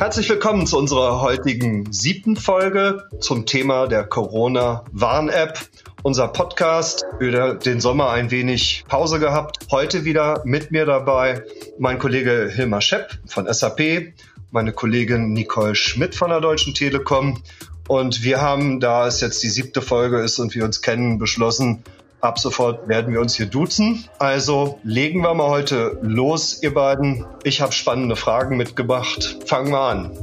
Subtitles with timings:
[0.00, 5.58] Herzlich willkommen zu unserer heutigen siebten Folge zum Thema der Corona-Warn-App.
[6.02, 9.58] Unser Podcast über den Sommer ein wenig Pause gehabt.
[9.70, 11.44] Heute wieder mit mir dabei
[11.78, 14.14] mein Kollege Hilmar Schepp von SAP,
[14.50, 17.42] meine Kollegin Nicole Schmidt von der Deutschen Telekom.
[17.86, 21.84] Und wir haben, da es jetzt die siebte Folge ist und wir uns kennen, beschlossen,
[22.20, 24.06] Ab sofort werden wir uns hier duzen.
[24.18, 27.24] Also legen wir mal heute los, ihr beiden.
[27.44, 29.38] Ich habe spannende Fragen mitgebracht.
[29.46, 30.18] Fangen wir an.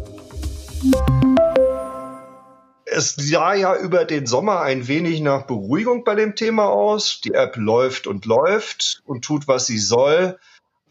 [2.85, 7.19] Es sah ja über den Sommer ein wenig nach Beruhigung bei dem Thema aus.
[7.21, 10.37] Die App läuft und läuft und tut, was sie soll.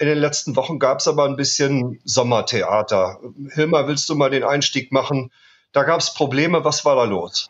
[0.00, 3.20] In den letzten Wochen gab es aber ein bisschen Sommertheater.
[3.55, 5.30] Hilmar, willst du mal den Einstieg machen?
[5.73, 6.64] Da gab es Probleme.
[6.64, 7.48] Was war da los?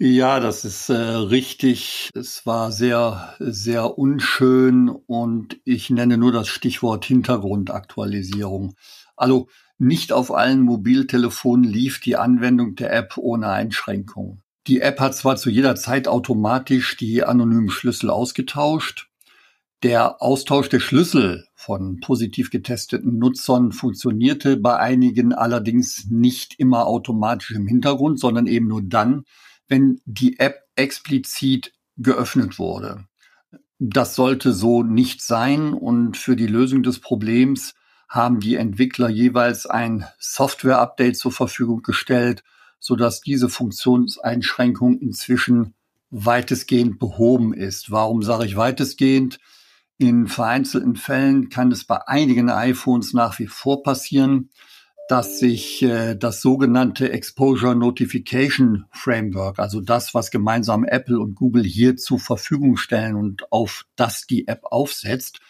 [0.00, 2.10] Ja, das ist äh, richtig.
[2.14, 8.76] Es war sehr, sehr unschön und ich nenne nur das Stichwort Hintergrundaktualisierung.
[9.16, 14.40] Also nicht auf allen Mobiltelefonen lief die Anwendung der App ohne Einschränkung.
[14.68, 19.08] Die App hat zwar zu jeder Zeit automatisch die anonymen Schlüssel ausgetauscht.
[19.82, 27.50] Der Austausch der Schlüssel von positiv getesteten Nutzern funktionierte bei einigen allerdings nicht immer automatisch
[27.50, 29.24] im Hintergrund, sondern eben nur dann,
[29.68, 33.06] wenn die App explizit geöffnet wurde.
[33.78, 37.74] Das sollte so nicht sein und für die Lösung des Problems
[38.08, 42.42] haben die Entwickler jeweils ein Software-Update zur Verfügung gestellt,
[42.80, 45.74] sodass diese Funktionseinschränkung inzwischen
[46.10, 47.90] weitestgehend behoben ist.
[47.90, 49.38] Warum sage ich weitestgehend?
[49.98, 54.50] In vereinzelten Fällen kann es bei einigen iPhones nach wie vor passieren,
[55.08, 61.64] dass sich äh, das sogenannte Exposure Notification Framework, also das, was gemeinsam Apple und Google
[61.64, 65.40] hier zur Verfügung stellen und auf das die App aufsetzt,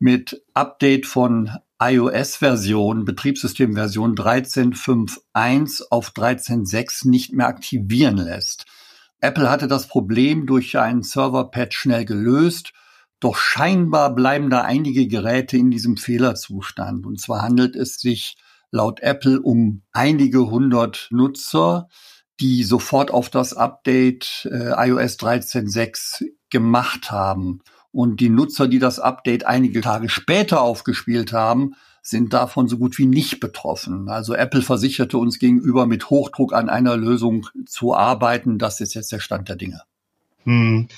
[0.00, 8.66] mit Update von iOS-Version, Betriebssystemversion 13.5.1 auf 13.6 nicht mehr aktivieren lässt.
[9.20, 12.72] Apple hatte das Problem durch einen Server-Patch schnell gelöst,
[13.20, 17.06] doch scheinbar bleiben da einige Geräte in diesem Fehlerzustand.
[17.06, 18.36] Und zwar handelt es sich
[18.74, 21.88] laut Apple um einige hundert Nutzer,
[22.40, 27.60] die sofort auf das Update äh, iOS 13.6 gemacht haben.
[27.92, 32.98] Und die Nutzer, die das Update einige Tage später aufgespielt haben, sind davon so gut
[32.98, 34.08] wie nicht betroffen.
[34.08, 38.58] Also Apple versicherte uns gegenüber, mit Hochdruck an einer Lösung zu arbeiten.
[38.58, 39.82] Das ist jetzt der Stand der Dinge.
[40.42, 40.88] Hm.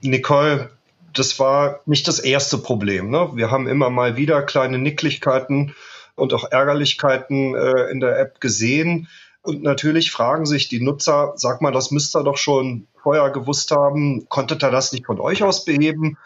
[0.00, 0.70] Nicole,
[1.12, 3.08] das war nicht das erste Problem.
[3.10, 3.30] Ne?
[3.34, 5.76] Wir haben immer mal wieder kleine Nicklichkeiten
[6.14, 9.08] und auch Ärgerlichkeiten äh, in der App gesehen.
[9.42, 13.70] Und natürlich fragen sich die Nutzer, sag mal, das müsst ihr doch schon vorher gewusst
[13.70, 14.28] haben.
[14.28, 16.18] Konntet ihr das nicht von euch aus beheben?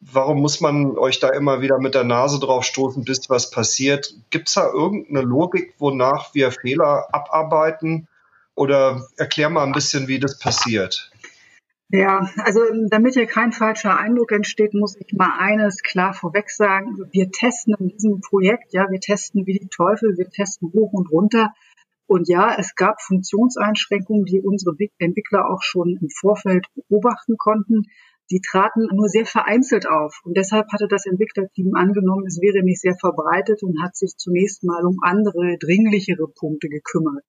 [0.00, 4.14] Warum muss man euch da immer wieder mit der Nase drauf stoßen, bis was passiert?
[4.30, 8.08] Gibt es da irgendeine Logik, wonach wir Fehler abarbeiten?
[8.54, 11.09] Oder erklär mal ein bisschen, wie das passiert.
[11.92, 16.98] Ja, also damit hier kein falscher Eindruck entsteht, muss ich mal eines klar vorweg sagen.
[17.10, 21.10] Wir testen in diesem Projekt, ja, wir testen wie die Teufel, wir testen hoch und
[21.10, 21.52] runter.
[22.06, 27.86] Und ja, es gab Funktionseinschränkungen, die unsere Entwickler auch schon im Vorfeld beobachten konnten.
[28.30, 30.20] Die traten nur sehr vereinzelt auf.
[30.24, 34.62] Und deshalb hatte das Entwicklerteam angenommen, es wäre nicht sehr verbreitet und hat sich zunächst
[34.62, 37.24] mal um andere, dringlichere Punkte gekümmert.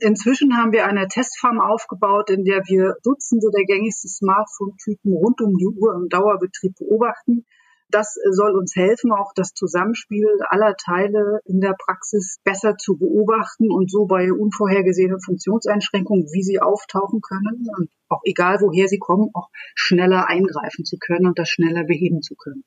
[0.00, 5.56] Inzwischen haben wir eine Testfarm aufgebaut, in der wir Dutzende der gängigsten Smartphone-Typen rund um
[5.56, 7.46] die Uhr im Dauerbetrieb beobachten.
[7.90, 13.70] Das soll uns helfen, auch das Zusammenspiel aller Teile in der Praxis besser zu beobachten
[13.70, 19.30] und so bei unvorhergesehenen Funktionseinschränkungen, wie sie auftauchen können und auch egal woher sie kommen,
[19.34, 22.64] auch schneller eingreifen zu können und das schneller beheben zu können.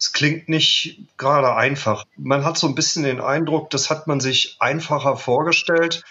[0.00, 2.06] Es klingt nicht gerade einfach.
[2.16, 6.04] Man hat so ein bisschen den Eindruck, das hat man sich einfacher vorgestellt.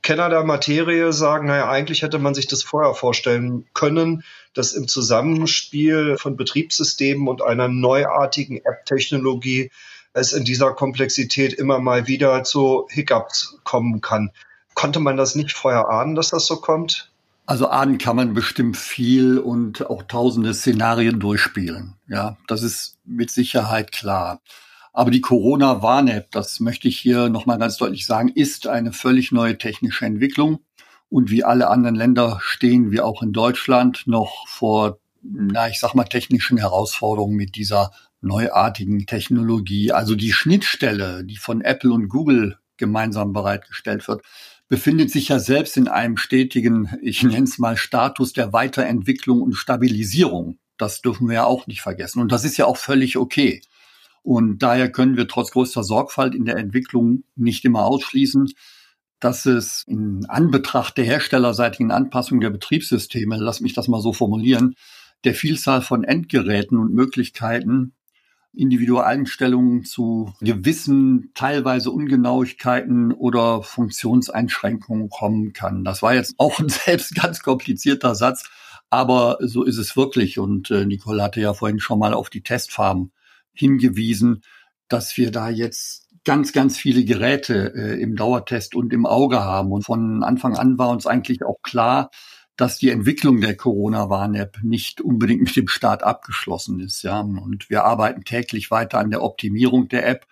[0.00, 4.88] Kenner der Materie sagen, naja, eigentlich hätte man sich das vorher vorstellen können, dass im
[4.88, 9.70] Zusammenspiel von Betriebssystemen und einer neuartigen App-Technologie
[10.14, 14.30] es in dieser Komplexität immer mal wieder zu Hiccups kommen kann.
[14.72, 17.10] Konnte man das nicht vorher ahnen, dass das so kommt?
[17.46, 21.94] Also ahnen kann man bestimmt viel und auch tausende Szenarien durchspielen.
[22.08, 24.40] Ja, das ist mit Sicherheit klar.
[24.94, 29.58] Aber die Corona-Warn-App, das möchte ich hier nochmal ganz deutlich sagen, ist eine völlig neue
[29.58, 30.60] technische Entwicklung.
[31.10, 35.94] Und wie alle anderen Länder stehen wir auch in Deutschland noch vor, na, ich sag
[35.94, 39.92] mal, technischen Herausforderungen mit dieser neuartigen Technologie.
[39.92, 44.22] Also die Schnittstelle, die von Apple und Google gemeinsam bereitgestellt wird,
[44.68, 49.54] befindet sich ja selbst in einem stetigen, ich nenne es mal, Status der Weiterentwicklung und
[49.54, 50.58] Stabilisierung.
[50.78, 52.20] Das dürfen wir ja auch nicht vergessen.
[52.20, 53.62] Und das ist ja auch völlig okay.
[54.22, 58.50] Und daher können wir trotz größter Sorgfalt in der Entwicklung nicht immer ausschließen,
[59.20, 64.74] dass es in Anbetracht der herstellerseitigen Anpassung der Betriebssysteme, lass mich das mal so formulieren,
[65.24, 67.94] der Vielzahl von Endgeräten und Möglichkeiten
[68.56, 75.84] Individualeinstellungen zu gewissen teilweise Ungenauigkeiten oder Funktionseinschränkungen kommen kann.
[75.84, 78.48] Das war jetzt auch ein selbst ganz komplizierter Satz,
[78.90, 80.38] aber so ist es wirklich.
[80.38, 83.12] Und äh, Nicole hatte ja vorhin schon mal auf die Testfarben
[83.52, 84.42] hingewiesen,
[84.88, 89.72] dass wir da jetzt ganz, ganz viele Geräte äh, im Dauertest und im Auge haben.
[89.72, 92.10] Und von Anfang an war uns eigentlich auch klar,
[92.56, 97.02] dass die Entwicklung der Corona-Warn-App nicht unbedingt mit dem Start abgeschlossen ist.
[97.02, 100.26] Ja, und wir arbeiten täglich weiter an der Optimierung der App.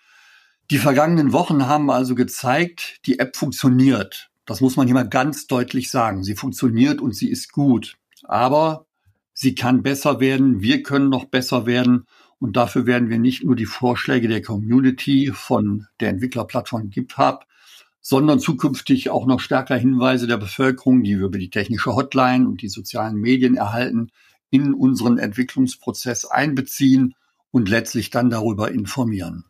[0.71, 4.29] Die vergangenen Wochen haben also gezeigt, die App funktioniert.
[4.45, 6.23] Das muss man hier mal ganz deutlich sagen.
[6.23, 7.97] Sie funktioniert und sie ist gut.
[8.23, 8.85] Aber
[9.33, 10.61] sie kann besser werden.
[10.61, 12.05] Wir können noch besser werden.
[12.39, 17.45] Und dafür werden wir nicht nur die Vorschläge der Community von der Entwicklerplattform GitHub
[18.03, 22.61] sondern zukünftig auch noch stärker Hinweise der Bevölkerung, die wir über die technische Hotline und
[22.61, 24.11] die sozialen Medien erhalten,
[24.51, 27.15] in unseren Entwicklungsprozess einbeziehen
[27.49, 29.45] und letztlich dann darüber informieren.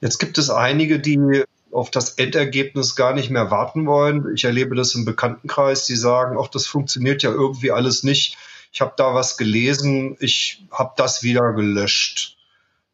[0.00, 4.34] Jetzt gibt es einige, die auf das Endergebnis gar nicht mehr warten wollen.
[4.34, 8.36] Ich erlebe das im Bekanntenkreis, die sagen, ach, das funktioniert ja irgendwie alles nicht.
[8.70, 12.36] Ich habe da was gelesen, ich habe das wieder gelöscht.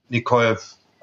[0.09, 0.59] Nicole,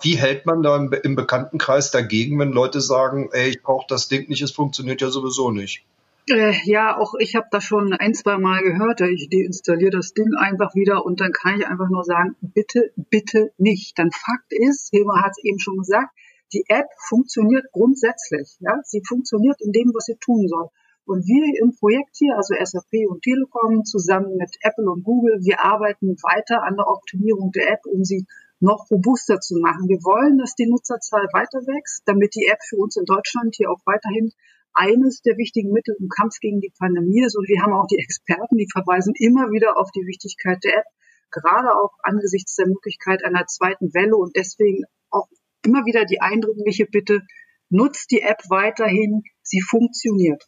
[0.06, 4.30] wie hält man da im, Bekanntenkreis dagegen, wenn Leute sagen, ey, ich brauche das Ding
[4.30, 5.84] nicht, es funktioniert ja sowieso nicht?
[6.30, 9.02] Äh, ja, auch ich habe das schon ein, zwei Mal gehört.
[9.02, 13.52] Ich deinstalliere das Ding einfach wieder und dann kann ich einfach nur sagen, bitte, bitte
[13.58, 13.98] nicht.
[13.98, 16.10] Dann Fakt ist, Hilmar hat es eben schon gesagt,
[16.54, 18.58] die App funktioniert grundsätzlich.
[18.60, 18.80] Ja?
[18.84, 20.70] Sie funktioniert in dem, was sie tun soll.
[21.06, 25.64] Und wir im Projekt hier, also SAP und Telekom, zusammen mit Apple und Google, wir
[25.64, 28.26] arbeiten weiter an der Optimierung der App, um sie
[28.66, 29.88] noch robuster zu machen.
[29.88, 33.70] Wir wollen, dass die Nutzerzahl weiter wächst, damit die App für uns in Deutschland hier
[33.72, 34.34] auch weiterhin
[34.74, 37.38] eines der wichtigen Mittel im Kampf gegen die Pandemie ist.
[37.38, 40.86] Und wir haben auch die Experten, die verweisen immer wieder auf die Wichtigkeit der App,
[41.32, 45.28] gerade auch angesichts der Möglichkeit einer zweiten Welle und deswegen auch
[45.64, 47.22] immer wieder die eindringliche Bitte,
[47.70, 50.44] nutzt die App weiterhin, sie funktioniert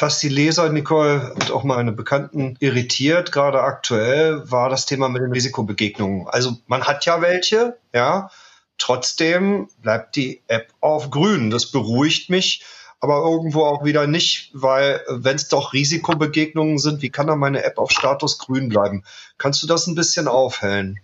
[0.00, 5.22] was die Leser, Nicole und auch meine Bekannten irritiert, gerade aktuell, war das Thema mit
[5.22, 6.26] den Risikobegegnungen.
[6.28, 8.30] Also man hat ja welche, ja.
[8.78, 11.50] Trotzdem bleibt die App auf grün.
[11.50, 12.64] Das beruhigt mich,
[13.00, 17.62] aber irgendwo auch wieder nicht, weil wenn es doch Risikobegegnungen sind, wie kann da meine
[17.62, 19.04] App auf Status grün bleiben?
[19.38, 21.00] Kannst du das ein bisschen aufhellen?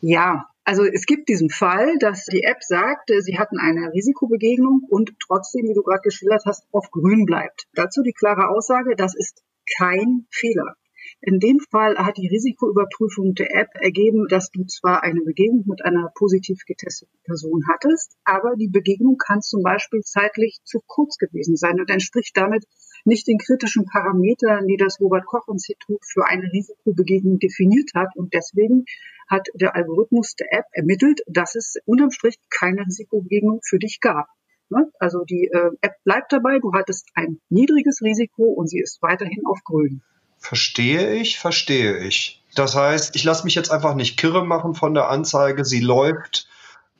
[0.00, 5.12] Ja, also es gibt diesen Fall, dass die App sagt, sie hatten eine Risikobegegnung und
[5.18, 7.66] trotzdem, wie du gerade geschildert hast, auf grün bleibt.
[7.74, 9.42] Dazu die klare Aussage, das ist
[9.78, 10.76] kein Fehler.
[11.22, 15.84] In dem Fall hat die Risikoüberprüfung der App ergeben, dass du zwar eine Begegnung mit
[15.84, 21.56] einer positiv getesteten Person hattest, aber die Begegnung kann zum Beispiel zeitlich zu kurz gewesen
[21.56, 22.64] sein und entspricht damit
[23.04, 28.16] nicht den kritischen Parametern, die das Robert Koch Institut für eine Risikobegegnung definiert hat.
[28.16, 28.84] Und deswegen
[29.28, 34.26] hat der Algorithmus der App ermittelt, dass es unterm Strich keine Risikobegegnung für dich gab.
[34.70, 34.90] Ne?
[34.98, 39.44] Also die äh, App bleibt dabei, du hattest ein niedriges Risiko und sie ist weiterhin
[39.44, 40.02] auf grün.
[40.40, 42.42] Verstehe ich, verstehe ich.
[42.54, 45.64] Das heißt, ich lasse mich jetzt einfach nicht kirre machen von der Anzeige.
[45.64, 46.48] Sie läuft,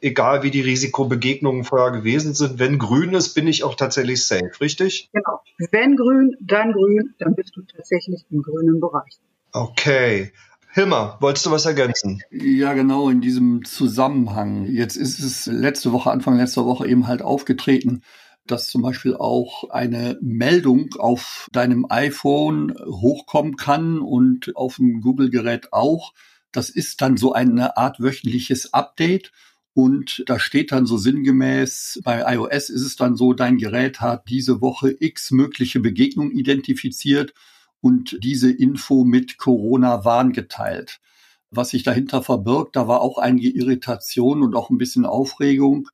[0.01, 2.59] egal wie die Risikobegegnungen vorher gewesen sind.
[2.59, 5.11] Wenn grün ist, bin ich auch tatsächlich safe, richtig?
[5.13, 5.41] Genau.
[5.73, 9.19] Wenn grün, dann grün, dann bist du tatsächlich im grünen Bereich.
[9.53, 10.33] Okay.
[10.73, 12.23] Hilmar, wolltest du was ergänzen?
[12.31, 14.67] Ja, genau, in diesem Zusammenhang.
[14.67, 18.03] Jetzt ist es letzte Woche, Anfang letzter Woche eben halt aufgetreten,
[18.47, 25.73] dass zum Beispiel auch eine Meldung auf deinem iPhone hochkommen kann und auf dem Google-Gerät
[25.73, 26.13] auch.
[26.53, 29.33] Das ist dann so eine Art wöchentliches Update.
[29.73, 34.29] Und da steht dann so sinngemäß, bei iOS ist es dann so, dein Gerät hat
[34.29, 37.35] diese Woche x mögliche Begegnungen identifiziert
[37.81, 41.01] und diese Info mit Corona-Warn geteilt.
[41.53, 45.89] Was sich dahinter verbirgt, da war auch einige Irritation und auch ein bisschen Aufregung,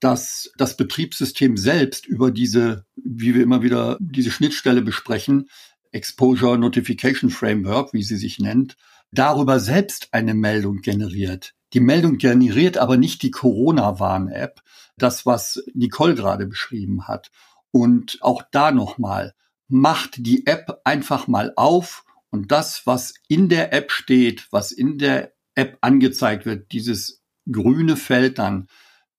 [0.00, 5.48] dass das Betriebssystem selbst über diese, wie wir immer wieder diese Schnittstelle besprechen,
[5.92, 8.76] Exposure Notification Framework, wie sie sich nennt,
[9.12, 11.54] darüber selbst eine Meldung generiert.
[11.72, 14.60] Die Meldung generiert aber nicht die Corona-Warn-App,
[14.96, 17.30] das, was Nicole gerade beschrieben hat.
[17.70, 19.34] Und auch da nochmal,
[19.68, 24.98] macht die App einfach mal auf und das, was in der App steht, was in
[24.98, 28.66] der App angezeigt wird, dieses grüne Feld dann,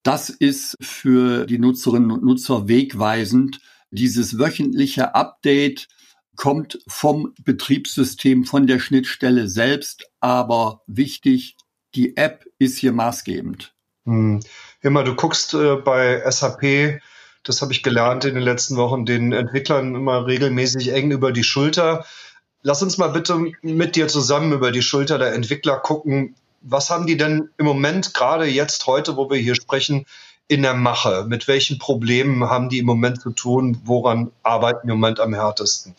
[0.03, 3.60] das ist für die Nutzerinnen und Nutzer wegweisend.
[3.91, 5.88] Dieses wöchentliche Update
[6.36, 11.55] kommt vom Betriebssystem, von der Schnittstelle selbst, aber wichtig,
[11.93, 13.74] die App ist hier maßgebend.
[14.05, 14.39] Hm.
[14.81, 17.01] Immer, du guckst äh, bei SAP,
[17.43, 21.43] das habe ich gelernt in den letzten Wochen, den Entwicklern immer regelmäßig eng über die
[21.43, 22.05] Schulter.
[22.63, 26.36] Lass uns mal bitte mit dir zusammen über die Schulter der Entwickler gucken.
[26.62, 30.06] Was haben die denn im Moment, gerade jetzt, heute, wo wir hier sprechen,
[30.48, 31.25] in der Mache?
[31.27, 33.82] Mit welchen Problemen haben die im Moment zu tun?
[33.84, 35.96] Woran arbeiten die im Moment am härtesten?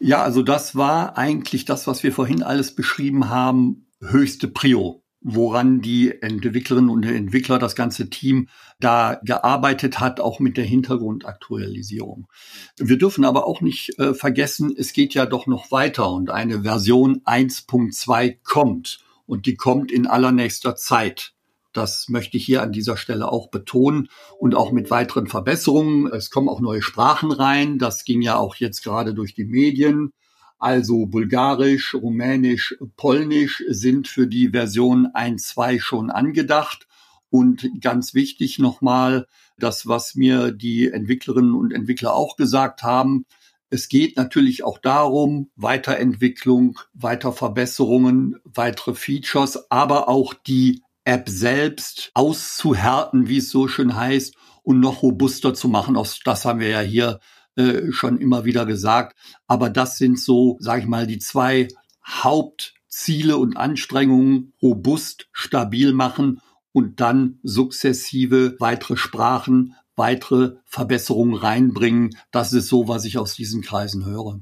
[0.00, 5.80] Ja, also das war eigentlich das, was wir vorhin alles beschrieben haben, höchste Prio woran
[5.80, 8.48] die Entwicklerinnen und Entwickler, das ganze Team
[8.78, 12.28] da gearbeitet hat, auch mit der Hintergrundaktualisierung.
[12.76, 16.62] Wir dürfen aber auch nicht äh, vergessen, es geht ja doch noch weiter und eine
[16.62, 21.32] Version 1.2 kommt und die kommt in allernächster Zeit.
[21.72, 26.06] Das möchte ich hier an dieser Stelle auch betonen und auch mit weiteren Verbesserungen.
[26.06, 27.78] Es kommen auch neue Sprachen rein.
[27.78, 30.12] Das ging ja auch jetzt gerade durch die Medien.
[30.58, 36.86] Also Bulgarisch, Rumänisch, Polnisch sind für die Version 1.2 schon angedacht.
[37.28, 39.26] Und ganz wichtig nochmal,
[39.58, 43.26] das, was mir die Entwicklerinnen und Entwickler auch gesagt haben,
[43.74, 53.26] es geht natürlich auch darum, Weiterentwicklung, Weiterverbesserungen, weitere Features, aber auch die App selbst auszuhärten,
[53.26, 55.98] wie es so schön heißt, und noch robuster zu machen.
[56.24, 57.18] Das haben wir ja hier
[57.56, 59.18] äh, schon immer wieder gesagt.
[59.48, 61.66] Aber das sind so, sage ich mal, die zwei
[62.06, 66.40] Hauptziele und Anstrengungen, robust, stabil machen
[66.70, 72.16] und dann sukzessive weitere Sprachen, weitere Verbesserungen reinbringen.
[72.30, 74.40] Das ist so, was ich aus diesen Kreisen höre.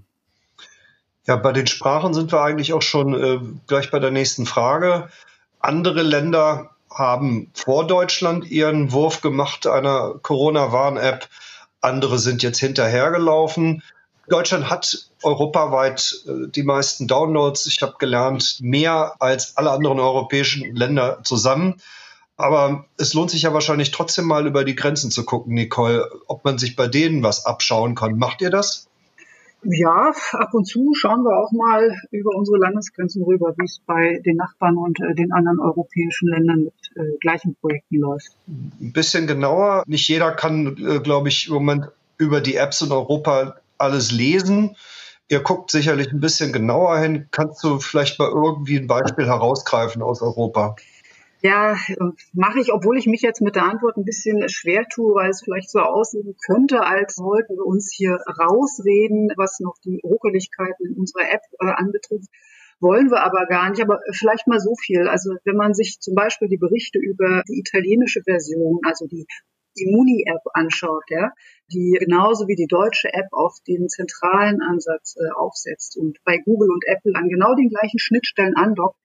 [1.27, 5.09] Ja, bei den Sprachen sind wir eigentlich auch schon äh, gleich bei der nächsten Frage.
[5.61, 11.29] Andere Länder haben vor Deutschland ihren Wurf gemacht einer Corona-Warn-App.
[11.81, 13.83] Andere sind jetzt hinterhergelaufen.
[14.29, 17.67] Deutschland hat europaweit äh, die meisten Downloads.
[17.67, 21.81] Ich habe gelernt, mehr als alle anderen europäischen Länder zusammen.
[22.43, 26.45] Aber es lohnt sich ja wahrscheinlich trotzdem mal über die Grenzen zu gucken, Nicole, ob
[26.45, 28.19] man sich bei denen was abschauen kann.
[28.19, 28.89] Macht ihr das?
[29.65, 34.21] Ja, ab und zu schauen wir auch mal über unsere Landesgrenzen rüber, wie es bei
[34.27, 38.33] den Nachbarn und äh, den anderen europäischen Ländern mit äh, gleichen Projekten läuft.
[38.49, 39.85] Ein bisschen genauer.
[39.87, 44.77] Nicht jeder kann, äh, glaube ich, im Moment über die Apps in Europa alles lesen.
[45.29, 47.29] Ihr guckt sicherlich ein bisschen genauer hin.
[47.31, 50.75] Kannst du vielleicht mal irgendwie ein Beispiel herausgreifen aus Europa?
[51.45, 51.77] Ja,
[52.33, 55.43] mache ich, obwohl ich mich jetzt mit der Antwort ein bisschen schwer tue, weil es
[55.43, 60.97] vielleicht so aussehen könnte, als wollten wir uns hier rausreden, was noch die Ruckeligkeiten in
[60.97, 62.29] unserer App äh, anbetrifft.
[62.79, 65.09] Wollen wir aber gar nicht, aber vielleicht mal so viel.
[65.09, 69.27] Also wenn man sich zum Beispiel die Berichte über die italienische Version, also die
[69.75, 71.33] Immuni-App anschaut, ja,
[71.73, 76.71] die genauso wie die deutsche App auf den zentralen Ansatz äh, aufsetzt und bei Google
[76.71, 78.99] und Apple an genau den gleichen Schnittstellen andockt,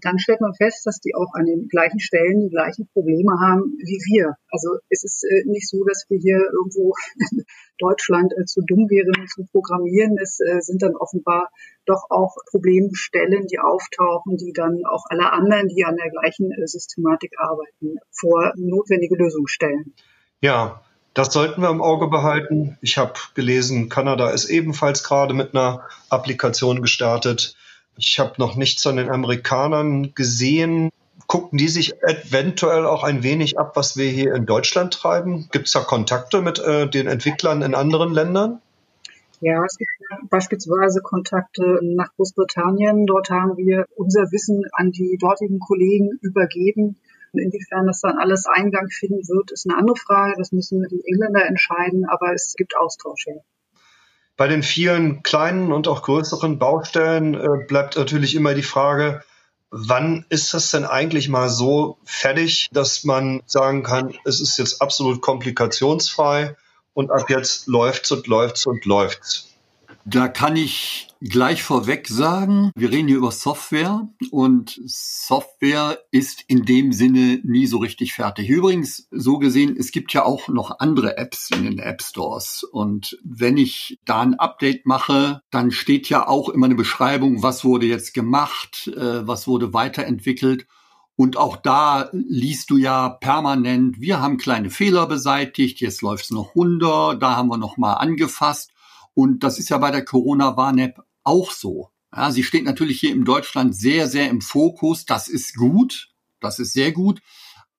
[0.00, 3.76] dann stellt man fest, dass die auch an den gleichen Stellen die gleichen Probleme haben
[3.78, 4.36] wie wir.
[4.50, 6.94] Also es ist äh, nicht so, dass wir hier irgendwo
[7.30, 7.44] in
[7.78, 10.16] Deutschland äh, zu dumm wären zu programmieren.
[10.22, 11.50] Es äh, sind dann offenbar
[11.86, 17.32] doch auch Problemstellen, die auftauchen, die dann auch alle anderen, die an der gleichen Systematik
[17.38, 19.94] arbeiten, vor notwendige Lösungen stellen.
[20.40, 20.82] Ja,
[21.14, 22.78] das sollten wir im Auge behalten.
[22.80, 27.56] Ich habe gelesen, Kanada ist ebenfalls gerade mit einer Applikation gestartet.
[27.98, 30.90] Ich habe noch nichts von den Amerikanern gesehen.
[31.26, 35.48] Gucken die sich eventuell auch ein wenig ab, was wir hier in Deutschland treiben?
[35.50, 38.62] Gibt es da Kontakte mit äh, den Entwicklern in anderen Ländern?
[39.40, 39.90] Ja, es gibt
[40.30, 43.04] beispielsweise Kontakte nach Großbritannien.
[43.06, 46.96] Dort haben wir unser Wissen an die dortigen Kollegen übergeben.
[47.32, 50.34] Inwiefern das dann alles Eingang finden wird, ist eine andere Frage.
[50.38, 53.26] Das müssen die Engländer entscheiden, aber es gibt Austausch.
[54.38, 59.24] Bei den vielen kleinen und auch größeren Baustellen äh, bleibt natürlich immer die Frage,
[59.70, 64.80] wann ist das denn eigentlich mal so fertig, dass man sagen kann, es ist jetzt
[64.80, 66.56] absolut komplikationsfrei
[66.94, 69.47] und ab jetzt läuft's und läuft's und läuft's.
[70.10, 76.64] Da kann ich gleich vorweg sagen, wir reden hier über Software und Software ist in
[76.64, 78.48] dem Sinne nie so richtig fertig.
[78.48, 83.18] Übrigens, so gesehen, es gibt ja auch noch andere Apps in den App Stores und
[83.22, 87.84] wenn ich da ein Update mache, dann steht ja auch immer eine Beschreibung, was wurde
[87.84, 90.66] jetzt gemacht, äh, was wurde weiterentwickelt.
[91.16, 96.54] Und auch da liest du ja permanent, wir haben kleine Fehler beseitigt, jetzt läuft's noch
[96.54, 98.72] runter, da haben wir noch mal angefasst.
[99.18, 101.90] Und das ist ja bei der Corona-Warn-App auch so.
[102.14, 105.06] Ja, sie steht natürlich hier in Deutschland sehr, sehr im Fokus.
[105.06, 106.10] Das ist gut.
[106.38, 107.20] Das ist sehr gut.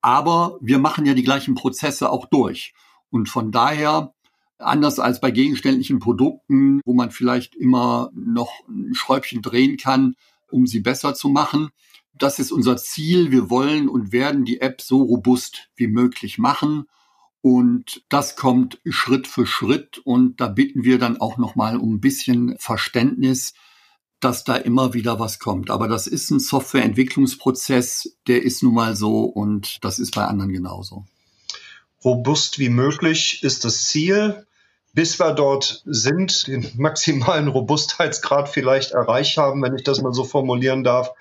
[0.02, 2.74] Aber wir machen ja die gleichen Prozesse auch durch.
[3.10, 4.14] Und von daher,
[4.58, 10.16] anders als bei gegenständlichen Produkten, wo man vielleicht immer noch ein Schräubchen drehen kann,
[10.52, 11.70] um sie besser zu machen,
[12.16, 13.32] das ist unser Ziel.
[13.32, 16.90] Wir wollen und werden die App so robust wie möglich machen.
[17.42, 20.00] Und das kommt Schritt für Schritt.
[20.00, 23.54] Und da bitten wir dann auch nochmal um ein bisschen Verständnis,
[24.20, 25.70] dass da immer wieder was kommt.
[25.70, 30.52] Aber das ist ein Softwareentwicklungsprozess, der ist nun mal so und das ist bei anderen
[30.52, 31.06] genauso.
[32.04, 34.46] Robust wie möglich ist das Ziel.
[34.92, 40.24] Bis wir dort sind, den maximalen Robustheitsgrad vielleicht erreicht haben, wenn ich das mal so
[40.24, 41.12] formulieren darf,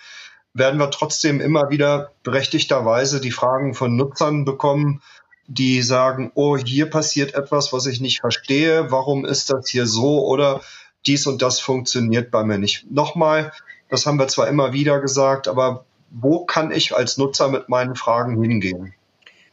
[0.55, 5.03] werden wir trotzdem immer wieder berechtigterweise die Fragen von Nutzern bekommen,
[5.49, 10.25] die sagen, oh, hier passiert etwas, was ich nicht verstehe, warum ist das hier so
[10.25, 10.61] oder
[11.07, 12.91] dies und das funktioniert bei mir nicht.
[12.91, 13.53] Nochmal,
[13.89, 17.97] das haben wir zwar immer wieder gesagt, aber wo kann ich als Nutzer mit meinen
[17.97, 18.95] Fragen hingehen?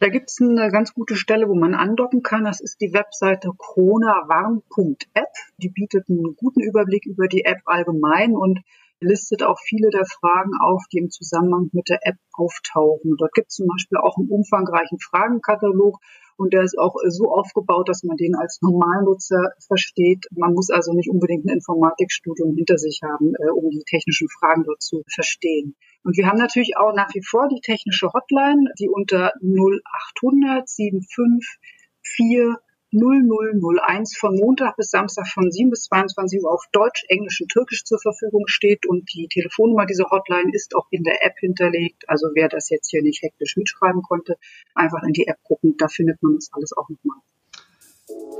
[0.01, 2.43] Da gibt es eine ganz gute Stelle, wo man andocken kann.
[2.43, 5.29] Das ist die Webseite chronawarn.app.
[5.57, 8.59] Die bietet einen guten Überblick über die App allgemein und
[8.99, 13.15] listet auch viele der Fragen auf, die im Zusammenhang mit der App auftauchen.
[13.17, 15.99] Dort gibt es zum Beispiel auch einen umfangreichen Fragenkatalog
[16.37, 20.25] und der ist auch so aufgebaut, dass man den als Normalnutzer versteht.
[20.31, 24.63] Man muss also nicht unbedingt ein Informatikstudium hinter sich haben, äh, um die technischen Fragen
[24.65, 25.75] dort zu verstehen.
[26.03, 31.59] Und wir haben natürlich auch nach wie vor die technische Hotline, die unter 0800 75
[32.03, 32.57] 4
[32.91, 37.83] 0001 von Montag bis Samstag von 7 bis 22 Uhr auf Deutsch, Englisch und Türkisch
[37.83, 38.85] zur Verfügung steht.
[38.85, 42.03] Und die Telefonnummer dieser Hotline ist auch in der App hinterlegt.
[42.07, 44.37] Also wer das jetzt hier nicht hektisch mitschreiben konnte,
[44.73, 45.75] einfach in die App gucken.
[45.77, 47.17] Da findet man das alles auch nochmal.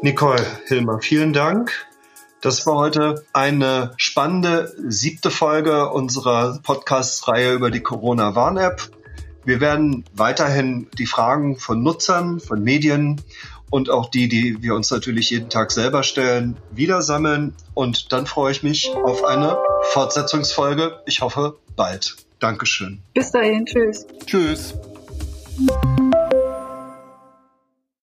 [0.02, 1.72] Nicole Hilmer, vielen Dank.
[2.42, 8.92] Das war heute eine spannende siebte Folge unserer Podcast-Reihe über die Corona-Warn-App.
[9.46, 13.22] Wir werden weiterhin die Fragen von Nutzern, von Medien
[13.70, 17.54] und auch die, die wir uns natürlich jeden Tag selber stellen, wieder sammeln.
[17.74, 19.58] Und dann freue ich mich auf eine
[19.92, 21.02] Fortsetzungsfolge.
[21.06, 22.16] Ich hoffe bald.
[22.40, 23.00] Dankeschön.
[23.14, 23.66] Bis dahin.
[23.66, 24.06] Tschüss.
[24.26, 24.76] Tschüss.